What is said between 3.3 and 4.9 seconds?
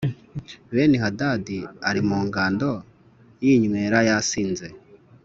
yinywera yasinze